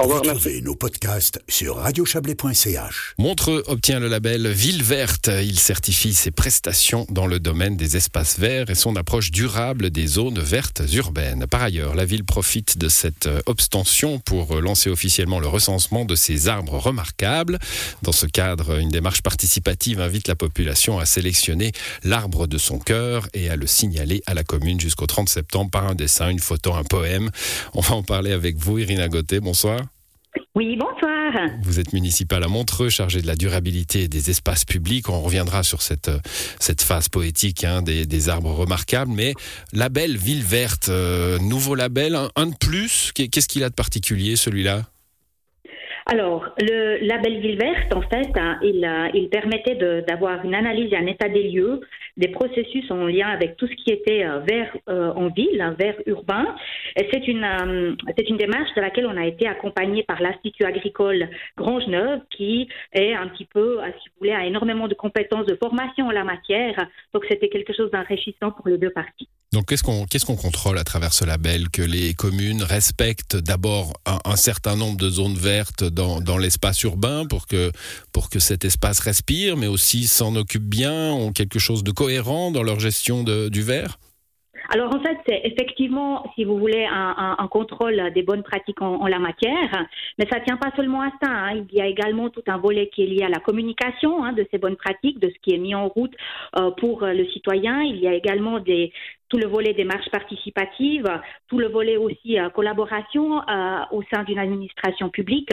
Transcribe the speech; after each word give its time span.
Au 0.00 0.04
revoir, 0.04 0.22
merci. 0.24 0.38
Retrouvez 0.38 0.62
nos 0.62 0.76
podcasts 0.76 1.42
sur 1.46 1.76
radiochablais.ch. 1.76 3.14
Montreux 3.18 3.62
obtient 3.66 4.00
le 4.00 4.08
label 4.08 4.48
Ville 4.48 4.82
verte. 4.82 5.28
Il 5.42 5.58
certifie 5.58 6.14
ses 6.14 6.30
prestations 6.30 7.06
dans 7.10 7.26
le 7.26 7.38
domaine 7.38 7.76
des 7.76 7.98
espaces 7.98 8.38
verts 8.38 8.70
et 8.70 8.74
son 8.74 8.96
approche 8.96 9.30
durable 9.30 9.90
des 9.90 10.06
zones 10.06 10.38
vertes 10.38 10.80
urbaines. 10.94 11.46
Par 11.50 11.60
ailleurs, 11.60 11.94
la 11.94 12.06
ville 12.06 12.24
profite 12.24 12.78
de 12.78 12.88
cette 12.88 13.26
euh, 13.26 13.42
obstention 13.44 14.18
pour 14.20 14.56
euh, 14.56 14.62
lancer 14.62 14.88
officiellement 14.88 15.38
le 15.38 15.48
recensement 15.48 16.06
de 16.06 16.14
ses 16.14 16.48
arbres 16.48 16.78
remarquables. 16.78 17.58
Dans 18.00 18.12
ce 18.12 18.24
cadre, 18.24 18.78
une 18.78 18.88
démarche 18.88 19.20
participative 19.20 20.00
invite 20.00 20.28
la 20.28 20.34
population 20.34 20.98
à 20.98 21.04
sélectionner 21.04 21.72
l'arbre 22.04 22.46
de 22.46 22.56
son 22.56 22.78
cœur 22.78 23.28
et 23.34 23.50
à 23.50 23.56
le 23.56 23.66
signaler 23.66 24.22
à 24.24 24.32
la 24.32 24.44
commune 24.44 24.80
jusqu'au 24.80 25.06
30 25.06 25.28
septembre 25.28 25.70
par 25.70 25.86
un 25.86 25.94
dessin, 25.94 26.30
une 26.30 26.38
photo, 26.38 26.72
un 26.72 26.84
poème. 26.84 27.30
On 27.74 27.82
va 27.82 27.96
en 27.96 28.02
parler 28.02 28.32
avec 28.32 28.56
vous, 28.56 28.78
Irina 28.78 29.06
Gauthier. 29.06 29.40
Bonsoir. 29.40 29.89
Oui, 30.60 30.76
bonsoir. 30.76 31.32
Vous 31.62 31.80
êtes 31.80 31.94
municipal 31.94 32.44
à 32.44 32.46
Montreux, 32.46 32.90
chargé 32.90 33.22
de 33.22 33.26
la 33.26 33.34
durabilité 33.34 34.08
des 34.08 34.28
espaces 34.28 34.66
publics. 34.66 35.08
On 35.08 35.22
reviendra 35.22 35.62
sur 35.62 35.80
cette, 35.80 36.08
euh, 36.08 36.18
cette 36.58 36.82
phase 36.82 37.08
poétique 37.08 37.64
hein, 37.64 37.80
des, 37.80 38.28
arbres 38.28 38.52
remarquables. 38.52 39.10
Mais 39.10 39.32
label 39.72 40.18
Ville 40.18 40.42
Verte, 40.44 40.90
euh, 40.90 41.38
nouveau 41.38 41.74
label, 41.74 42.14
un, 42.14 42.28
un 42.36 42.44
de 42.48 42.54
plus? 42.56 43.10
Qu'est- 43.14 43.28
Qu'est-ce 43.28 43.48
qu'il 43.48 43.64
a 43.64 43.70
de 43.70 43.74
particulier 43.74 44.36
celui-là? 44.36 44.84
Alors, 46.06 46.48
le 46.60 47.06
label 47.06 47.40
Ville 47.40 47.58
Verte, 47.58 47.94
en 47.94 48.02
fait, 48.02 48.30
hein, 48.36 48.58
il, 48.62 48.84
euh, 48.84 49.08
il 49.14 49.28
permettait 49.28 49.76
d'avoir 50.02 50.44
une 50.44 50.54
analyse 50.54 50.92
et 50.92 50.96
un 50.96 51.06
état 51.06 51.28
des 51.28 51.44
lieux, 51.44 51.80
des 52.16 52.28
processus 52.28 52.90
en 52.90 53.06
lien 53.06 53.28
avec 53.28 53.56
tout 53.56 53.66
ce 53.66 53.74
qui 53.74 53.90
était 53.90 54.24
euh, 54.24 54.40
vert 54.40 54.76
euh, 54.88 55.12
en 55.12 55.28
ville, 55.28 55.60
un 55.60 55.72
vert 55.72 55.96
urbain. 56.06 56.54
C'est 56.96 57.28
une, 57.28 57.44
euh, 57.44 57.94
c'est 58.16 58.28
une 58.28 58.36
démarche 58.36 58.74
de 58.74 58.80
laquelle 58.80 59.06
on 59.06 59.16
a 59.16 59.26
été 59.26 59.46
accompagné 59.46 60.02
par 60.02 60.20
l'Institut 60.20 60.64
agricole 60.64 61.28
Grange-Neuve, 61.56 62.20
qui 62.30 62.68
est 62.92 63.14
un 63.14 63.28
petit 63.28 63.46
peu, 63.46 63.82
euh, 63.82 63.86
si 64.02 64.08
vous 64.08 64.14
voulez, 64.20 64.32
a 64.32 64.46
énormément 64.46 64.88
de 64.88 64.94
compétences 64.94 65.46
de 65.46 65.56
formation 65.56 66.06
en 66.06 66.10
la 66.10 66.24
matière. 66.24 66.76
Donc, 67.12 67.24
c'était 67.28 67.48
quelque 67.48 67.72
chose 67.72 67.90
d'enrichissant 67.90 68.50
pour 68.52 68.68
les 68.68 68.78
deux 68.78 68.90
parties. 68.90 69.28
Donc 69.52 69.66
qu'est-ce 69.66 69.82
qu'on 69.82 70.06
qu'est-ce 70.06 70.24
qu'on 70.24 70.36
contrôle 70.36 70.78
à 70.78 70.84
travers 70.84 71.12
ce 71.12 71.24
label 71.24 71.70
Que 71.70 71.82
les 71.82 72.14
communes 72.14 72.62
respectent 72.62 73.36
d'abord 73.36 73.94
un, 74.06 74.36
certain 74.36 74.76
nombre 74.76 74.96
de 74.96 75.10
zones 75.10 75.36
vertes 75.36 75.82
dans, 75.82 76.20
dans 76.20 76.38
l'espace 76.38 76.82
urbain 76.82 77.26
pour 77.26 77.48
que, 77.48 77.72
pour 78.12 78.30
que 78.30 78.38
cet 78.38 78.64
espace 78.64 79.00
respire, 79.00 79.56
mais 79.56 79.66
aussi 79.66 80.06
s'en 80.06 80.36
occupent 80.36 80.68
bien, 80.68 81.12
ont 81.12 81.32
quelque 81.32 81.58
chose 81.58 81.82
de 81.82 81.90
cohérent 81.90 82.52
dans 82.52 82.62
leur 82.62 82.78
gestion 82.78 83.24
du 83.24 83.62
vert 83.62 83.98
Alors 84.72 84.94
en 84.94 85.00
fait, 85.00 85.18
c'est 85.26 85.40
effectivement, 85.44 86.30
si 86.36 86.44
vous 86.44 86.56
voulez, 86.56 86.84
un, 86.84 87.14
un- 87.18 87.36
un 87.40 87.48
contrôle 87.48 88.12
des 88.14 88.22
bonnes 88.22 88.44
pratiques 88.44 88.80
en, 88.80 89.00
en 89.02 89.06
la 89.08 89.18
matière, 89.18 89.86
mais 90.16 90.26
ça 90.30 90.38
tient 90.40 90.56
pas 90.58 90.70
seulement 90.76 91.02
à 91.02 91.10
ça. 91.20 91.28
hein. 91.28 91.56
Il 91.68 91.74
y 91.76 91.80
a 91.80 91.86
également 91.86 92.30
tout 92.30 92.44
un 92.46 92.56
volet 92.56 92.88
qui 92.88 93.02
est 93.02 93.06
lié 93.06 93.24
à 93.24 93.28
la 93.28 93.40
communication 93.40 94.22
hein, 94.24 94.32
de 94.32 94.46
ces 94.52 94.58
bonnes 94.58 94.76
pratiques, 94.76 95.18
de 95.18 95.28
ce 95.28 95.34
qui 95.42 95.54
est 95.54 95.58
mis 95.58 95.74
en 95.74 95.88
route 95.88 96.14
euh, 96.56 96.70
pour 96.70 97.02
euh, 97.02 97.12
le 97.12 97.26
citoyen. 97.30 97.82
Il 97.82 97.96
y 97.96 98.06
a 98.06 98.14
également 98.14 98.60
des, 98.60 98.92
tout 99.28 99.38
le 99.38 99.48
volet 99.48 99.74
des 99.74 99.84
marches 99.84 100.10
participatives, 100.10 101.08
tout 101.48 101.58
le 101.58 101.66
volet 101.66 101.96
aussi 101.96 102.38
euh, 102.38 102.48
collaboration 102.50 103.40
euh, 103.48 103.80
au 103.90 104.02
sein 104.14 104.22
d'une 104.22 104.38
administration 104.38 105.08
publique. 105.10 105.50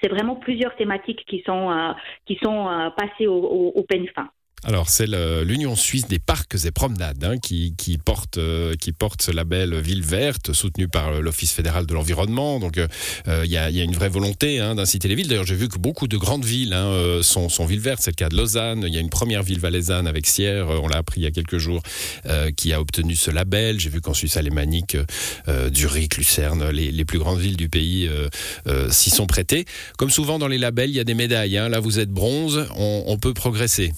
C'est 0.00 0.08
vraiment 0.08 0.36
plusieurs 0.36 0.76
thématiques 0.76 1.24
qui 1.26 1.42
sont, 1.44 1.70
euh, 1.72 1.92
qui 2.26 2.38
sont 2.44 2.68
euh, 2.68 2.90
passées 2.90 3.26
au, 3.26 3.34
au, 3.42 3.72
au 3.74 3.84
fin. 4.14 4.28
Alors, 4.64 4.88
c'est 4.88 5.06
l'Union 5.06 5.76
suisse 5.76 6.08
des 6.08 6.18
parcs 6.18 6.64
et 6.64 6.70
promenades 6.70 7.22
hein, 7.22 7.38
qui, 7.38 7.74
qui, 7.76 7.98
porte, 7.98 8.38
euh, 8.38 8.74
qui 8.74 8.92
porte 8.92 9.22
ce 9.22 9.30
label 9.30 9.78
Ville 9.78 10.02
verte, 10.02 10.54
soutenu 10.54 10.88
par 10.88 11.20
l'Office 11.20 11.52
fédéral 11.52 11.86
de 11.86 11.92
l'environnement. 11.92 12.58
Donc, 12.58 12.78
euh, 12.78 12.88
euh, 13.28 13.42
il 13.44 13.50
y, 13.50 13.58
a, 13.58 13.68
une 13.68 13.94
vraie 13.94 14.08
volonté 14.08 14.58
hein, 14.58 14.74
d'inciter 14.74 15.08
les 15.08 15.14
villes. 15.14 15.28
D'ailleurs, 15.28 15.46
j'ai 15.46 15.54
vu 15.54 15.68
que 15.68 15.78
beaucoup 15.78 16.08
de 16.08 16.16
grandes 16.16 16.44
villes 16.44 16.72
hein, 16.72 17.20
sont, 17.22 17.48
sont 17.48 17.66
ville 17.66 17.80
verte. 17.80 18.00
C'est 18.02 18.10
le 18.10 18.16
cas 18.16 18.28
de 18.28 18.36
Lausanne. 18.36 18.84
Il 18.86 18.94
y 18.94 18.96
a 18.96 19.00
une 19.00 19.10
première 19.10 19.42
ville 19.42 19.60
valaisanne 19.60 20.06
avec 20.06 20.26
Sierre, 20.26 20.68
on 20.68 20.88
l'a 20.88 20.98
appris 20.98 21.20
il 21.20 21.24
y 21.24 21.28
a 21.28 21.30
quelques 21.30 21.58
jours, 21.58 21.82
qui 22.56 22.72
a 22.72 22.80
obtenu 22.80 23.14
ce 23.14 23.30
label. 23.30 23.78
J'ai 23.78 23.90
vu 23.90 24.00
qu'en 24.00 24.14
Suisse 24.14 24.36
alémanique, 24.36 24.96
Zurich, 25.74 26.16
Lucerne, 26.16 26.70
les, 26.70 27.04
plus 27.04 27.18
grandes 27.18 27.38
villes 27.38 27.56
du 27.56 27.68
pays 27.68 28.10
s'y 28.90 29.10
sont 29.10 29.26
prêtées. 29.26 29.64
Comme 29.98 30.10
souvent 30.10 30.38
dans 30.38 30.48
les 30.48 30.58
labels, 30.58 30.90
il 30.90 30.96
y 30.96 31.00
a 31.00 31.04
des 31.04 31.14
médailles. 31.14 31.52
Là, 31.52 31.78
vous 31.78 31.98
êtes 31.98 32.10
bronze, 32.10 32.66
on, 32.76 33.04
on 33.06 33.18
peut 33.18 33.34
progresser. 33.34 33.92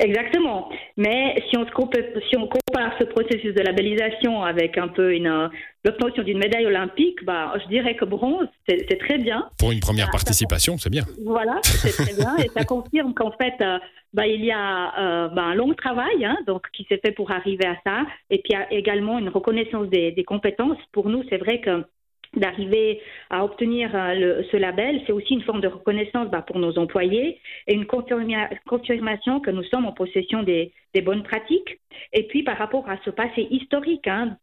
Exactement. 0.00 0.68
Mais 0.96 1.34
si 1.50 1.56
on, 1.56 1.66
se 1.66 1.70
compa- 1.72 2.28
si 2.28 2.36
on 2.36 2.46
compare 2.46 2.92
ce 2.98 3.04
processus 3.04 3.54
de 3.54 3.60
labellisation 3.62 4.42
avec 4.42 4.78
un 4.78 4.88
peu 4.88 5.12
une, 5.14 5.26
euh, 5.26 5.48
l'obtention 5.84 6.22
d'une 6.22 6.38
médaille 6.38 6.66
olympique, 6.66 7.24
bah, 7.24 7.54
je 7.62 7.68
dirais 7.68 7.96
que 7.96 8.04
bronze, 8.04 8.46
c'est 8.68 8.98
très 8.98 9.18
bien. 9.18 9.48
Pour 9.58 9.72
une 9.72 9.80
première 9.80 10.06
Ah, 10.08 10.12
participation, 10.12 10.78
c'est 10.78 10.90
bien. 10.90 11.04
Voilà, 11.24 11.58
c'est 11.62 11.90
très 12.04 12.14
bien. 12.14 12.36
Et 12.36 12.48
ça 12.48 12.64
confirme 12.64 13.12
qu'en 13.14 13.32
fait, 13.32 13.54
euh, 13.60 13.78
bah, 14.12 14.26
il 14.26 14.44
y 14.44 14.52
a 14.52 14.92
euh, 14.98 15.28
bah, 15.28 15.42
un 15.42 15.54
long 15.54 15.74
travail 15.74 16.24
hein, 16.24 16.36
donc, 16.46 16.66
qui 16.72 16.84
s'est 16.88 17.00
fait 17.04 17.12
pour 17.12 17.30
arriver 17.32 17.66
à 17.66 17.76
ça. 17.84 18.06
Et 18.30 18.38
puis 18.38 18.52
il 18.52 18.52
y 18.52 18.56
a 18.56 18.72
également 18.72 19.18
une 19.18 19.28
reconnaissance 19.28 19.88
des, 19.88 20.12
des 20.12 20.24
compétences. 20.24 20.78
Pour 20.92 21.08
nous, 21.08 21.24
c'est 21.28 21.38
vrai 21.38 21.60
que 21.60 21.84
d'arriver 22.36 23.00
à 23.30 23.44
obtenir 23.44 23.90
euh, 23.94 24.42
ce 24.50 24.56
label, 24.56 25.00
c'est 25.06 25.12
aussi 25.12 25.34
une 25.34 25.42
forme 25.42 25.60
de 25.60 25.68
reconnaissance 25.68 26.28
bah, 26.28 26.42
pour 26.42 26.58
nos 26.58 26.78
employés 26.78 27.40
et 27.66 27.74
une 27.74 27.84
confirma- 27.84 28.50
confirmation 28.66 29.40
que 29.40 29.50
nous 29.50 29.62
sommes 29.64 29.86
en 29.86 29.92
possession 29.92 30.42
des, 30.42 30.72
bonnes 31.04 31.22
pratiques. 31.22 31.78
Et 32.12 32.24
puis 32.24 32.42
par 32.42 32.58
rapport 32.58 32.88
à 32.90 32.98
ce 33.04 33.10
passé 33.10 33.46
historique 33.52 34.08
hein, 34.08 34.36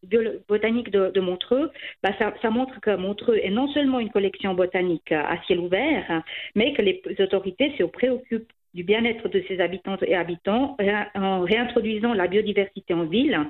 botanique 0.47 0.89
de, 0.89 1.19
Montreux, 1.19 1.69
bah, 2.01 2.11
ça, 2.17 2.33
ça 2.41 2.49
montre 2.49 2.79
que 2.79 2.95
Montreux 2.95 3.37
est 3.43 3.49
non 3.49 3.67
seulement 3.73 3.99
une 3.99 4.09
collection 4.09 4.53
botanique 4.53 5.11
euh, 5.11 5.21
à 5.21 5.41
ciel 5.43 5.59
ouvert, 5.59 6.23
mais 6.55 6.73
que 6.73 6.81
les 6.81 7.01
autorités 7.19 7.73
se 7.77 7.83
préoccupent 7.83 8.51
du 8.73 8.83
bien-être 8.83 9.29
de 9.29 9.43
ses 9.47 9.59
habitants 9.59 9.97
et 10.01 10.15
habitants 10.15 10.77
en 11.15 11.41
réintroduisant 11.41 12.13
la 12.13 12.27
biodiversité 12.27 12.93
en 12.93 13.05
ville 13.05 13.49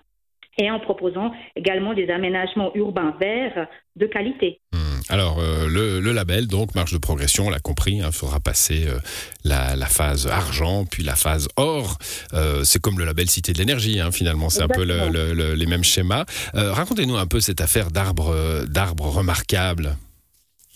et 0.57 0.71
en 0.71 0.79
proposant 0.79 1.31
également 1.55 1.93
des 1.93 2.09
aménagements 2.09 2.71
urbains 2.75 3.13
verts 3.19 3.67
de 3.95 4.05
qualité. 4.05 4.59
Hmm. 4.73 4.79
Alors, 5.09 5.39
euh, 5.39 5.67
le, 5.69 5.99
le 5.99 6.11
label, 6.11 6.47
donc, 6.47 6.73
marge 6.75 6.91
de 6.93 6.97
progression, 6.97 7.47
on 7.47 7.49
l'a 7.49 7.59
compris, 7.59 7.97
il 8.03 8.11
faudra 8.11 8.39
passer 8.39 8.85
euh, 8.87 8.97
la, 9.43 9.75
la 9.75 9.85
phase 9.85 10.27
argent, 10.27 10.85
puis 10.85 11.03
la 11.03 11.15
phase 11.15 11.47
or. 11.57 11.97
Euh, 12.33 12.63
c'est 12.63 12.81
comme 12.81 12.97
le 12.97 13.05
label 13.05 13.29
Cité 13.29 13.53
de 13.53 13.57
l'énergie, 13.59 13.99
hein, 13.99 14.11
finalement, 14.11 14.49
c'est 14.49 14.63
un 14.63 14.67
peu 14.67 14.83
le- 14.83 15.09
le- 15.33 15.53
les 15.53 15.65
mêmes 15.67 15.83
schémas. 15.83 16.25
Racontez-nous 16.53 17.17
un 17.17 17.27
peu 17.27 17.39
cette 17.39 17.61
affaire 17.61 17.91
d'arbres 17.91 18.65
d'arbres 18.67 19.07
remarquables. 19.09 19.95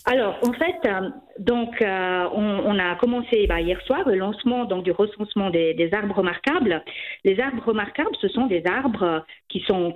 Alors, 0.06 0.38
en 0.42 0.52
fait, 0.54 0.78
euh, 0.86 1.10
donc, 1.38 1.82
euh, 1.82 2.28
on, 2.32 2.78
a 2.78 2.94
commencé 2.96 3.46
bah, 3.46 3.60
hier 3.60 3.80
soir 3.82 4.08
le 4.08 4.14
lancement 4.14 4.64
du 4.64 4.92
recensement 4.92 5.50
des, 5.50 5.90
arbres 5.92 6.16
remarquables. 6.16 6.82
Les 7.24 7.38
arbres 7.38 7.62
remarquables, 7.66 8.16
ce 8.20 8.28
sont 8.28 8.46
des 8.46 8.64
arbres 8.66 9.24
qui 9.48 9.60
sont, 9.60 9.92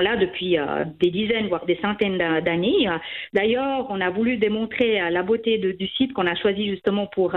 là 0.00 0.16
depuis 0.16 0.58
euh, 0.58 0.84
des 1.00 1.10
dizaines, 1.10 1.48
voire 1.48 1.64
des 1.64 1.78
centaines 1.82 2.18
d'a- 2.18 2.42
d'années. 2.42 2.88
D'ailleurs, 3.32 3.86
on 3.88 4.02
a 4.02 4.10
voulu 4.10 4.36
démontrer 4.36 5.00
la 5.10 5.22
beauté 5.22 5.56
du 5.58 5.88
site 5.88 6.12
qu'on 6.12 6.26
a 6.26 6.34
choisi 6.34 6.68
justement 6.68 7.06
pour, 7.06 7.34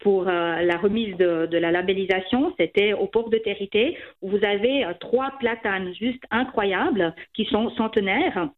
pour 0.00 0.24
la 0.24 0.76
remise 0.76 1.16
de, 1.16 1.56
la 1.56 1.70
labellisation. 1.70 2.52
C'était 2.58 2.92
au 2.92 3.06
port 3.06 3.30
de 3.30 3.38
Territé, 3.38 3.96
où 4.20 4.28
vous 4.28 4.44
avez 4.44 4.86
trois 5.00 5.32
platanes 5.38 5.94
juste 5.94 6.22
incroyables 6.30 7.14
qui 7.32 7.46
sont 7.46 7.70
centenaires. 7.70 8.50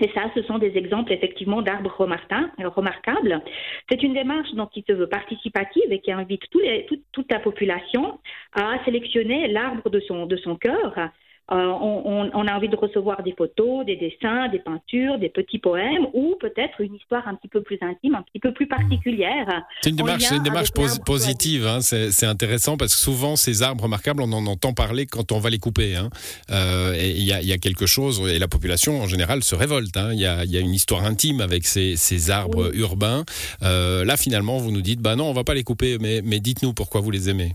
Et 0.00 0.10
ça, 0.14 0.30
ce 0.34 0.42
sont 0.42 0.58
des 0.58 0.76
exemples 0.76 1.12
effectivement 1.12 1.62
d'arbres 1.62 1.94
remarquables. 1.96 2.50
remarquables. 2.58 3.40
C'est 3.88 4.02
une 4.02 4.14
démarche 4.14 4.52
donc, 4.54 4.70
qui 4.70 4.84
se 4.86 4.92
veut 4.92 5.08
participative 5.08 5.90
et 5.90 6.00
qui 6.00 6.12
invite 6.12 6.42
toute, 6.50 7.30
la 7.30 7.40
population 7.40 8.18
à 8.54 8.82
sélectionner 8.84 9.48
l'arbre 9.48 9.90
de 9.90 10.00
son 10.00 10.56
cœur. 10.56 11.10
Euh, 11.52 11.56
on, 11.56 12.02
on- 12.04 12.30
on 12.32 12.46
a 12.46 12.54
envie 12.54 12.68
de 12.68 12.76
recevoir 12.76 13.22
des 13.22 13.32
photos, 13.36 13.84
des 13.84 13.96
dessins, 13.96 14.48
des 14.48 14.60
peintures, 14.60 15.18
des 15.18 15.28
petits 15.28 15.58
poèmes 15.58 16.06
ou 16.14 16.36
peut-être 16.40 16.80
une 16.80 16.94
histoire 16.94 17.26
un 17.26 17.34
petit 17.34 17.48
peu 17.48 17.60
plus 17.62 17.78
intime, 17.82 18.14
un 18.14 18.22
petit 18.22 18.38
peu 18.38 18.52
plus 18.52 18.66
particulière. 18.66 19.46
C'est 19.82 19.90
une 19.90 19.96
démarche, 19.96 20.30
une 20.30 20.42
démarche 20.42 20.70
pos- 20.72 21.00
positive. 21.04 21.66
hein. 21.66 21.80
C'est 21.80 22.26
intéressant 22.26 22.76
parce 22.76 22.94
que 22.94 23.00
souvent 23.00 23.36
ces 23.36 23.62
arbres 23.62 23.84
remarquables, 23.84 24.22
on 24.22 24.32
en 24.32 24.46
entend 24.46 24.72
parler 24.74 25.06
quand 25.06 25.32
on 25.32 25.38
va 25.38 25.50
les 25.50 25.58
couper. 25.58 25.96
hein. 25.96 26.10
Euh, 26.50 26.94
et 26.94 27.10
il 27.10 27.24
y 27.24 27.32
a, 27.32 27.40
il 27.40 27.48
y 27.48 27.52
a 27.52 27.58
quelque 27.58 27.86
chose 27.86 28.20
et 28.28 28.38
la 28.38 28.48
population 28.48 29.00
en 29.00 29.06
général 29.06 29.42
se 29.42 29.54
révolte. 29.54 29.96
hein. 29.96 30.10
Il 30.12 30.20
y, 30.20 30.26
a, 30.26 30.44
il 30.44 30.50
y 30.50 30.56
a 30.56 30.60
une 30.60 30.74
histoire 30.74 31.04
intime 31.04 31.40
avec 31.40 31.64
ces, 31.66 31.96
ces 31.96 32.30
arbres 32.30 32.70
urbains. 32.76 33.24
Euh, 33.62 34.04
là, 34.04 34.16
finalement, 34.16 34.58
vous 34.58 34.70
nous 34.70 34.82
dites, 34.82 35.00
bah 35.00 35.16
non, 35.16 35.24
on 35.24 35.32
va 35.32 35.44
pas 35.44 35.54
les 35.54 35.64
couper, 35.64 35.98
mais, 36.00 36.20
mais 36.24 36.40
dites-nous 36.40 36.72
pourquoi 36.74 37.00
vous 37.00 37.10
les 37.10 37.28
aimez. 37.28 37.52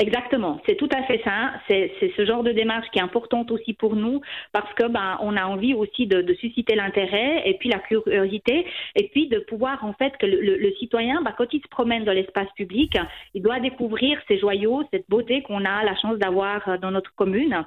Exactement, 0.00 0.60
c'est 0.64 0.76
tout 0.76 0.88
à 0.96 1.02
fait 1.02 1.20
ça. 1.24 1.50
C'est 1.66 1.90
ce 2.16 2.24
genre 2.24 2.44
de 2.44 2.52
démarche 2.52 2.86
qui 2.92 3.00
est 3.00 3.02
importante 3.02 3.50
aussi 3.50 3.72
pour 3.74 3.96
nous 3.96 4.20
parce 4.52 4.72
que 4.74 4.86
ben 4.86 5.18
on 5.22 5.36
a 5.36 5.44
envie 5.44 5.74
aussi 5.74 6.06
de, 6.06 6.22
de 6.22 6.34
susciter 6.34 6.76
l'intérêt 6.76 7.42
et 7.44 7.54
puis 7.54 7.68
la 7.68 7.80
curiosité 7.80 8.64
et 8.94 9.08
puis 9.08 9.26
de 9.26 9.40
pouvoir 9.40 9.84
en 9.84 9.92
fait 9.94 10.12
que 10.20 10.26
le, 10.26 10.40
le- 10.40 10.56
le 10.56 10.72
citoyen, 10.78 11.20
ben, 11.22 11.34
quand 11.36 11.52
il 11.52 11.60
se 11.60 11.68
promène 11.68 12.04
dans 12.04 12.12
l'espace 12.12 12.46
public, 12.56 12.92
il 13.34 13.42
doit 13.42 13.58
découvrir 13.58 14.20
ces 14.28 14.38
joyaux, 14.38 14.84
cette 14.92 15.08
beauté 15.08 15.42
qu'on 15.42 15.64
a 15.64 15.82
la 15.82 15.96
chance 15.96 16.16
d'avoir 16.18 16.78
dans 16.80 16.92
notre 16.92 17.12
commune. 17.16 17.64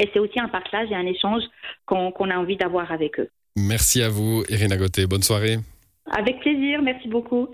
Et 0.00 0.08
c'est 0.14 0.18
aussi 0.18 0.40
un 0.40 0.48
partage 0.48 0.90
et 0.90 0.94
un 0.94 1.06
échange 1.06 1.42
qu'on 1.84 2.10
qu'on 2.10 2.30
a 2.30 2.36
envie 2.38 2.56
d'avoir 2.56 2.90
avec 2.90 3.20
eux. 3.20 3.28
Merci 3.56 4.02
à 4.02 4.08
vous, 4.08 4.44
Irina 4.48 4.78
Gauthier. 4.78 5.06
Bonne 5.06 5.22
soirée. 5.22 5.56
Avec 6.16 6.38
plaisir, 6.40 6.80
merci 6.82 7.08
beaucoup. 7.08 7.48